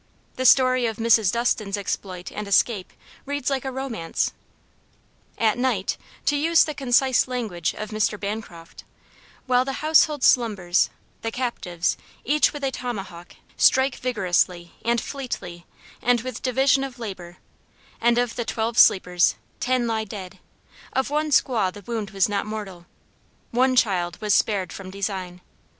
The 0.35 0.47
story 0.47 0.87
of 0.87 0.97
Mrs. 0.97 1.31
Dustin's 1.31 1.77
exploit 1.77 2.31
and 2.31 2.47
escape 2.47 2.91
reads 3.27 3.51
like 3.51 3.63
a 3.65 3.71
romance. 3.71 4.33
"At 5.37 5.59
night," 5.59 5.95
to 6.25 6.35
use 6.35 6.63
the 6.63 6.73
concise 6.73 7.27
language 7.27 7.75
of 7.75 7.91
Mr. 7.91 8.19
Bancroft, 8.19 8.83
"while 9.45 9.63
the 9.63 9.73
household 9.85 10.23
slumbers, 10.23 10.89
the 11.21 11.29
captives, 11.29 11.97
each 12.25 12.51
with 12.51 12.63
a 12.63 12.71
tomahawk, 12.71 13.35
strike 13.57 13.93
vigorously, 13.93 14.71
and 14.83 14.99
fleetly, 14.99 15.67
and 16.01 16.21
with 16.21 16.41
division 16.41 16.83
of 16.83 16.97
labor, 16.97 17.37
and 18.01 18.17
of 18.17 18.35
the 18.35 18.43
twelve 18.43 18.79
sleepers, 18.79 19.35
ten 19.59 19.85
lie 19.85 20.03
dead; 20.03 20.39
of 20.93 21.11
one 21.11 21.29
squaw 21.29 21.71
the 21.71 21.81
wound 21.85 22.09
was 22.09 22.27
not 22.27 22.47
mortal; 22.47 22.87
one 23.51 23.75
child 23.75 24.19
was 24.19 24.33
spared 24.33 24.73
from 24.73 24.89
design. 24.89 25.41